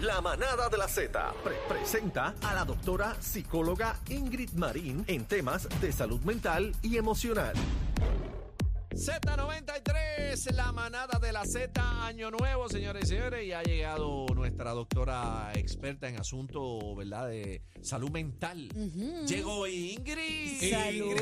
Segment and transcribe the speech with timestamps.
[0.00, 5.68] La manada de la Z pre- presenta a la doctora psicóloga Ingrid Marín en temas
[5.80, 7.54] de salud mental y emocional.
[8.90, 14.70] Z93, la manada de la Z, año nuevo, señores y señores, y ha llegado nuestra
[14.72, 18.68] doctora experta en asuntos, ¿verdad?, de salud mental.
[19.26, 20.70] Llegó Ingrid.
[20.70, 21.20] Saludos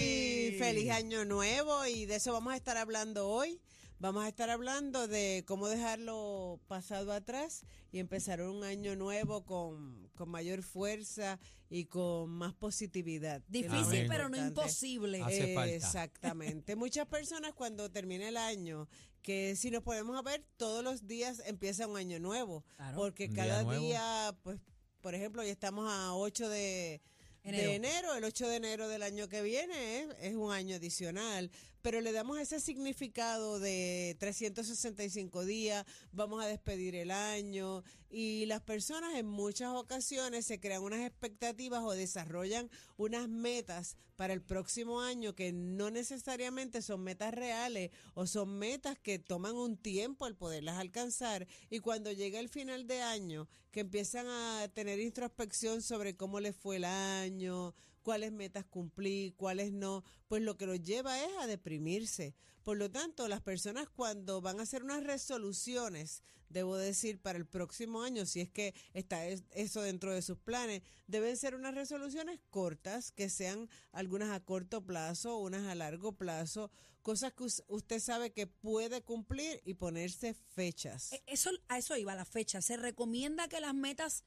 [0.00, 3.60] y feliz año nuevo y de eso vamos a estar hablando hoy.
[3.98, 10.10] Vamos a estar hablando de cómo dejarlo pasado atrás y empezar un año nuevo con,
[10.14, 11.38] con mayor fuerza
[11.70, 13.42] y con más positividad.
[13.48, 15.22] Difícil, pero no imposible.
[15.22, 15.74] Hace falta.
[15.74, 16.76] Exactamente.
[16.76, 18.88] Muchas personas cuando termina el año,
[19.22, 22.64] que si nos podemos ver, todos los días empieza un año nuevo.
[22.76, 22.98] Claro.
[22.98, 23.80] Porque día cada nuevo.
[23.80, 24.60] día, pues,
[25.00, 27.00] por ejemplo, ya estamos a 8 de
[27.44, 27.68] Enero.
[27.68, 28.14] de enero.
[28.14, 31.50] El 8 de enero del año que viene es, es un año adicional.
[31.84, 38.62] Pero le damos ese significado de 365 días, vamos a despedir el año y las
[38.62, 45.02] personas en muchas ocasiones se crean unas expectativas o desarrollan unas metas para el próximo
[45.02, 50.36] año que no necesariamente son metas reales o son metas que toman un tiempo el
[50.36, 56.16] poderlas alcanzar y cuando llega el final de año que empiezan a tener introspección sobre
[56.16, 57.74] cómo les fue el año,
[58.04, 62.36] cuáles metas cumplí, cuáles no, pues lo que los lleva es a deprimirse.
[62.62, 67.46] Por lo tanto, las personas cuando van a hacer unas resoluciones, debo decir, para el
[67.46, 71.74] próximo año, si es que está es- eso dentro de sus planes, deben ser unas
[71.74, 76.70] resoluciones cortas, que sean algunas a corto plazo, unas a largo plazo,
[77.02, 81.12] cosas que us- usted sabe que puede cumplir y ponerse fechas.
[81.12, 82.62] E- Eso, a eso iba la fecha.
[82.62, 84.24] Se recomienda que las metas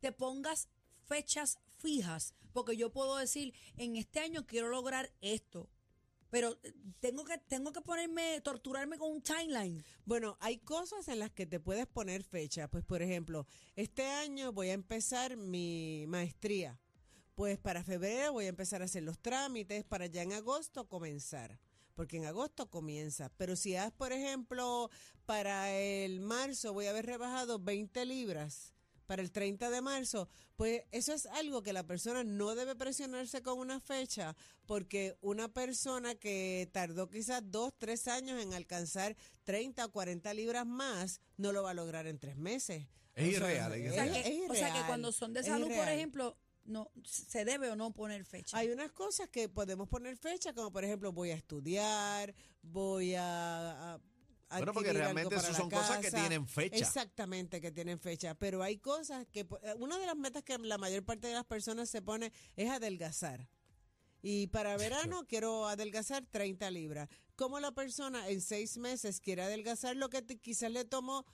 [0.00, 0.68] te pongas
[1.04, 5.68] fechas fijas, porque yo puedo decir, en este año quiero lograr esto,
[6.30, 9.84] pero eh, tengo que tengo que ponerme, torturarme con un timeline.
[10.06, 12.66] Bueno, hay cosas en las que te puedes poner fecha.
[12.68, 16.80] Pues, por ejemplo, este año voy a empezar mi maestría.
[17.34, 21.60] Pues para febrero voy a empezar a hacer los trámites, para ya en agosto comenzar.
[21.94, 23.28] Porque en agosto comienza.
[23.36, 24.88] Pero si haz, por ejemplo,
[25.26, 28.75] para el marzo voy a haber rebajado 20 libras
[29.06, 33.42] para el 30 de marzo, pues eso es algo que la persona no debe presionarse
[33.42, 34.36] con una fecha,
[34.66, 40.66] porque una persona que tardó quizás dos, tres años en alcanzar 30 o 40 libras
[40.66, 42.86] más, no lo va a lograr en tres meses.
[43.14, 44.50] Es O sea, irreal, es O sea, irreal.
[44.50, 48.24] o sea que cuando son de salud, por ejemplo, no se debe o no poner
[48.24, 48.58] fecha.
[48.58, 53.94] Hay unas cosas que podemos poner fecha, como por ejemplo voy a estudiar, voy a...
[53.94, 54.00] a
[54.50, 56.76] Bueno, porque realmente eso son cosas que tienen fecha.
[56.76, 58.34] Exactamente, que tienen fecha.
[58.34, 59.40] Pero hay cosas que...
[59.40, 62.70] eh, Una de las metas que la mayor parte de las personas se pone es
[62.70, 63.48] adelgazar.
[64.22, 67.08] Y para verano quiero adelgazar 30 libras.
[67.36, 71.24] ¿Cómo la persona en seis meses quiere adelgazar lo que quizás le tomó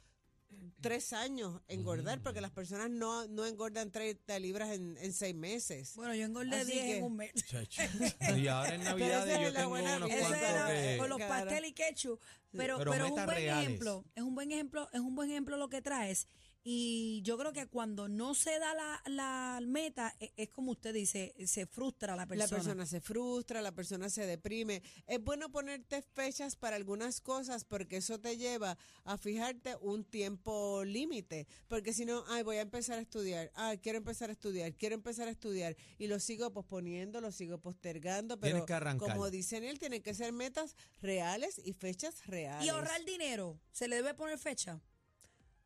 [0.80, 2.20] tres años engordar?
[2.22, 5.94] Porque las personas no, no engordan 30 libras en, en seis meses.
[5.94, 7.32] Bueno, yo engordé Así 10 que- en un mes.
[7.46, 7.82] Chacho.
[8.36, 10.96] Y ahora en es yo la tengo buena unos cuantos que...
[10.98, 12.20] con los pasteles y ketchup.
[12.50, 13.64] Pero, Pero pero, es un buen reales.
[13.66, 14.04] ejemplo.
[14.14, 16.28] Es un buen ejemplo, es un buen ejemplo lo que traes.
[16.64, 20.94] Y yo creo que cuando no se da la, la meta, e- es, como usted
[20.94, 22.46] dice, se frustra la persona.
[22.46, 24.82] La persona se frustra, la persona se deprime.
[25.06, 30.84] Es bueno ponerte fechas para algunas cosas porque eso te lleva a fijarte un tiempo
[30.84, 31.48] límite.
[31.66, 34.94] Porque si no, ay, voy a empezar a estudiar, ay, quiero empezar a estudiar, quiero
[34.94, 35.76] empezar a estudiar.
[35.98, 38.38] Y lo sigo posponiendo, lo sigo postergando.
[38.38, 42.64] Pero que como dice él, tienen que ser metas reales y fechas reales.
[42.64, 44.80] Y ahorrar dinero, ¿se le debe poner fecha?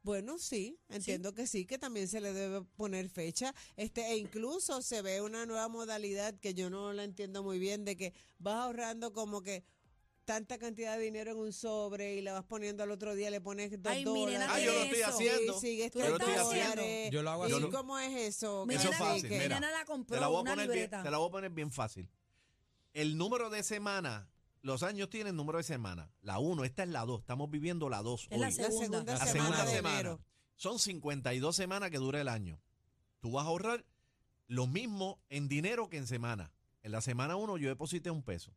[0.06, 4.80] Bueno, sí, entiendo que sí, que también se le debe poner fecha, este, e incluso
[4.80, 8.54] se ve una nueva modalidad que yo no la entiendo muy bien, de que vas
[8.54, 9.64] ahorrando como que
[10.24, 13.40] tanta cantidad de dinero en un sobre y la vas poniendo al otro día, le
[13.40, 14.48] pones dos Ay, dólares.
[14.48, 15.56] Ah, yo lo estoy haciendo.
[15.56, 17.10] Y sigues Tú Yo lo estoy haciendo.
[17.10, 17.68] Yo lo hago ¿Y así.
[17.72, 18.64] cómo es eso?
[18.70, 19.58] Eso es fácil, mira.
[19.58, 21.02] la Te compró la, voy a una poner bien, libreta.
[21.02, 22.08] te la voy a poner bien fácil.
[22.94, 24.30] El número de semana,
[24.66, 26.10] los años tienen número de semana.
[26.22, 27.20] La 1, esta es la 2.
[27.20, 28.40] Estamos viviendo la 2 Es la hoy.
[28.42, 28.84] La segunda.
[28.84, 30.00] segunda La semana segunda de semana.
[30.00, 30.20] enero.
[30.56, 32.60] Son 52 semanas que dura el año.
[33.20, 33.84] Tú vas a ahorrar
[34.48, 36.52] lo mismo en dinero que en semana.
[36.82, 38.52] En la semana 1 yo deposité un peso.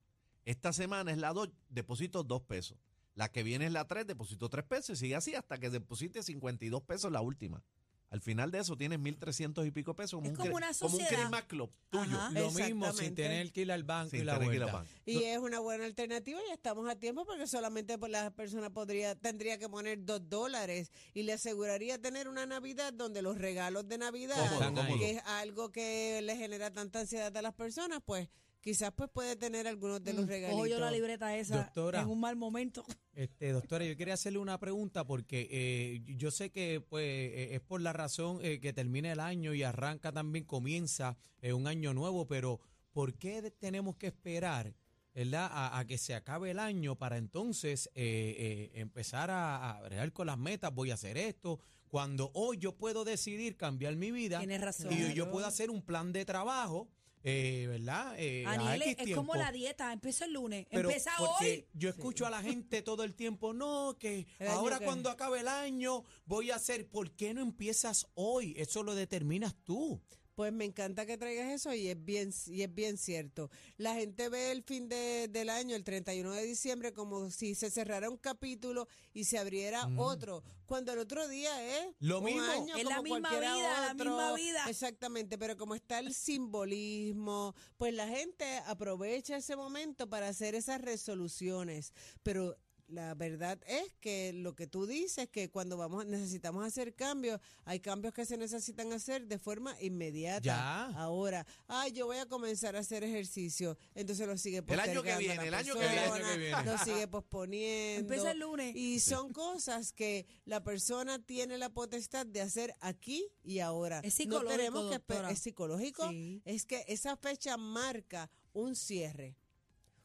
[0.46, 2.78] Esta semana es la 2, deposito dos pesos.
[3.14, 6.24] La que viene es la 3, depositó 3 pesos y sigue así hasta que deposite
[6.24, 7.64] 52 pesos la última.
[8.12, 10.14] Al final de eso tienes 1.300 y pico pesos.
[10.20, 11.06] Como Es un, como cre- una como un.
[11.06, 12.04] Christmas club tuyo.
[12.18, 12.32] Ajá.
[12.32, 14.66] Lo mismo sin tener que ir al banco Sin y la vuelta.
[14.66, 14.90] banco.
[15.06, 19.14] Y es una buena alternativa y estamos a tiempo porque solamente pues, la persona podría
[19.16, 24.00] tendría que poner dos dólares y le aseguraría tener una Navidad donde los regalos de
[24.00, 24.98] Navidad, Cómodo, cómodo.
[24.98, 28.28] que es algo que le genera tanta ansiedad a las personas, pues
[28.62, 30.56] quizás pues puede tener algunos de los Mm, regalitos.
[30.56, 32.02] Cojo yo la libreta esa Doctora.
[32.02, 32.84] en un mal momento.
[33.20, 37.60] Este, doctora, yo quería hacerle una pregunta porque eh, yo sé que pues eh, es
[37.60, 41.94] por la razón eh, que termina el año y arranca también, comienza eh, un año
[41.94, 42.62] nuevo, pero
[42.94, 44.74] ¿por qué tenemos que esperar
[45.14, 45.50] ¿verdad?
[45.52, 50.28] A, a que se acabe el año para entonces eh, eh, empezar a, a con
[50.28, 50.74] las metas?
[50.74, 51.60] Voy a hacer esto.
[51.90, 54.94] Cuando hoy yo puedo decidir cambiar mi vida Tienes razón.
[54.94, 56.88] y yo puedo hacer un plan de trabajo,
[57.24, 58.16] eh, ¿verdad?
[58.18, 61.66] Eh, Aniel, es como la dieta, empieza el lunes, Pero empieza porque hoy.
[61.74, 65.42] Yo escucho a la gente todo el tiempo, no, que El ahora que- cuando acabe
[65.42, 68.54] el año voy a hacer, ¿por qué no empiezas hoy?
[68.58, 70.02] Eso lo determinas tú.
[70.40, 73.52] Pues me encanta que traigas eso y es bien y es bien cierto.
[73.76, 77.70] La gente ve el fin de- del año, el 31 de diciembre, como si se
[77.70, 81.52] cerrara un capítulo y se abriera otro, cuando el otro día
[81.82, 82.42] es Lo un mismo.
[82.44, 84.64] año Es la misma vida, la misma vida.
[84.70, 90.80] Exactamente, pero como está el simbolismo, pues la gente aprovecha ese momento para hacer esas
[90.80, 91.92] resoluciones,
[92.24, 92.56] pero
[92.90, 97.80] la verdad es que lo que tú dices que cuando vamos necesitamos hacer cambios, hay
[97.80, 100.42] cambios que se necesitan hacer de forma inmediata.
[100.42, 100.86] Ya.
[100.98, 105.12] Ahora, ay, yo voy a comenzar a hacer ejercicio, entonces lo sigue El año que
[105.12, 105.96] postergando viene, el año que viene.
[105.96, 106.64] persona, El año que viene.
[106.66, 108.02] Lo sigue posponiendo.
[108.02, 108.76] Empieza el lunes.
[108.76, 114.00] Y son cosas que la persona tiene la potestad de hacer aquí y ahora.
[114.00, 116.10] Es no psicológico, tenemos que es psicológico.
[116.10, 116.42] Sí.
[116.46, 119.36] Es que esa fecha marca un cierre.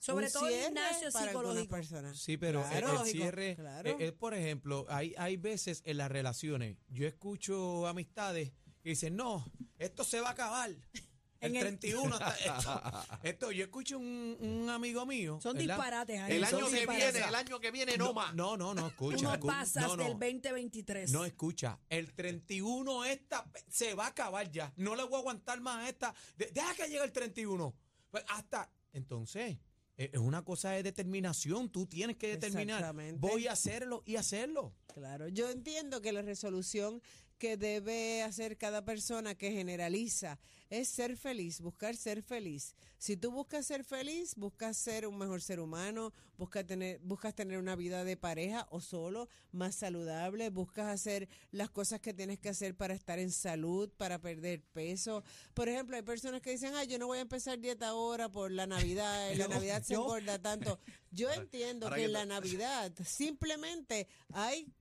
[0.04, 1.74] Sobre Un todo el cierre gimnasio para algunas psicológico.
[1.76, 2.18] personas.
[2.18, 3.04] Sí, pero el- Claro.
[3.04, 3.88] el, cierre, Claro.
[3.90, 8.52] eh, eh, por ejemplo, hay, hay veces en las relaciones, yo escucho amistades
[8.82, 9.44] que dicen, no,
[9.78, 10.70] esto se va a acabar.
[10.70, 10.80] El
[11.40, 15.38] En el- 31 está- esto, esto, yo escucho un, un amigo mío.
[15.42, 15.74] Son ¿verdad?
[15.76, 16.20] disparates.
[16.20, 17.12] Aniel, El son año que disparates.
[17.12, 18.34] viene, el año que viene no, más.
[18.34, 19.18] No, no, no, escucha.
[19.18, 20.02] Uno escu- pasa no, no.
[20.06, 21.12] el 2023.
[21.12, 24.72] No, escucha, el 31 esta se va a acabar ya.
[24.76, 26.14] No le voy a aguantar más a esta.
[26.36, 27.74] De- deja que llegue el 31.
[28.10, 29.58] Pues hasta entonces eh,
[29.96, 31.70] es una cosa de determinación.
[31.70, 32.94] Tú tienes que determinar.
[33.18, 34.74] Voy a hacerlo y hacerlo.
[34.92, 37.02] Claro, yo entiendo que la resolución
[37.38, 40.38] que debe hacer cada persona que generaliza
[40.70, 42.74] es ser feliz, buscar ser feliz.
[42.98, 47.58] Si tú buscas ser feliz, buscas ser un mejor ser humano, buscas tener, buscas tener
[47.58, 52.48] una vida de pareja o solo, más saludable, buscas hacer las cosas que tienes que
[52.48, 55.22] hacer para estar en salud, para perder peso.
[55.52, 58.50] Por ejemplo, hay personas que dicen, ay, yo no voy a empezar dieta ahora por
[58.50, 60.80] la Navidad, en la Navidad se engorda tanto.
[61.10, 64.72] Yo entiendo que en la Navidad simplemente hay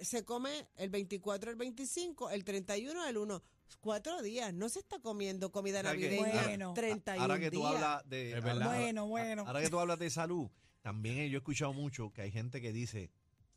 [0.00, 3.42] se come el 24, el 25, el 31, el 1.
[3.80, 4.52] Cuatro días.
[4.52, 6.74] No se está comiendo comida navideña Bueno.
[6.74, 7.74] 31 Ahora que tú días.
[7.74, 8.28] hablas de.
[8.30, 8.66] Es ahora- verdad.
[8.76, 9.44] Bueno, bueno.
[9.46, 10.50] Ahora que tú hablas de salud,
[10.82, 13.10] también yo he escuchado mucho que hay gente que dice: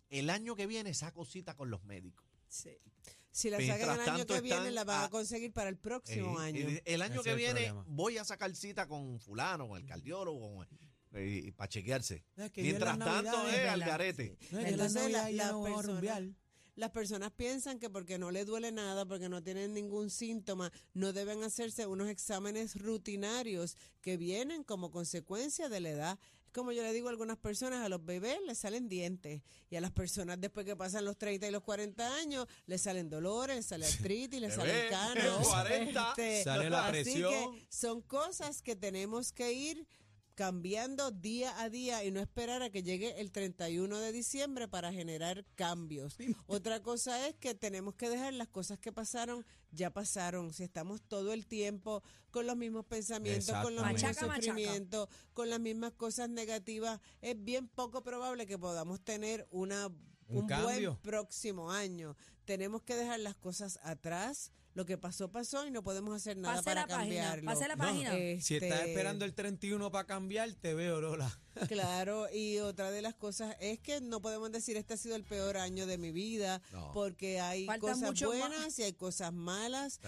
[0.09, 2.25] el año que viene saco cita con los médicos.
[2.47, 2.69] Sí.
[3.31, 5.67] Si la Mientras sacan el año tanto que viene, la van a- a conseguir para
[5.69, 6.67] el próximo Eh, año.
[6.85, 7.83] El año Ese que viene problema.
[7.87, 10.67] voy a sacar cita con fulano, con el cardiólogo, con
[11.13, 12.23] el- para chequearse.
[12.37, 14.37] Es que yo en Mientras las tanto Navidades, es al garete.
[14.51, 16.37] No, es que Entonces, las la- Navidades ya las no vamos a personas- rumbear.
[16.75, 21.13] Las personas piensan que porque no les duele nada, porque no tienen ningún síntoma, no
[21.13, 26.19] deben hacerse unos exámenes rutinarios que vienen como consecuencia de la edad.
[26.47, 29.75] Es como yo le digo a algunas personas, a los bebés les salen dientes y
[29.75, 33.55] a las personas después que pasan los 30 y los 40 años les salen dolores,
[33.55, 35.47] les sale artritis, les Bebé, salen canos.
[35.47, 37.31] 40, sale la así presión.
[37.55, 39.85] que son cosas que tenemos que ir
[40.35, 44.91] cambiando día a día y no esperar a que llegue el 31 de diciembre para
[44.91, 46.17] generar cambios.
[46.47, 50.53] Otra cosa es que tenemos que dejar las cosas que pasaron, ya pasaron.
[50.53, 54.35] Si estamos todo el tiempo con los mismos pensamientos, con los mismos machaca.
[54.35, 59.87] sufrimientos, con las mismas cosas negativas, es bien poco probable que podamos tener una
[60.27, 62.15] Un buen próximo año.
[62.45, 64.51] Tenemos que dejar las cosas atrás.
[64.75, 66.99] Lo que pasó, pasó y no podemos hacer nada Pase para la página,
[67.29, 67.45] cambiarlo.
[67.45, 68.11] pase la No, página.
[68.41, 71.39] Si estás Este, esperando el 31 para cambiar, te veo, Lola.
[71.69, 75.23] Claro, y otra de las cosas es que no podemos decir este ha sido el
[75.23, 76.91] peor año de mi vida, No.
[76.93, 79.99] porque hay Faltan cosas buenas y hay cosas malas.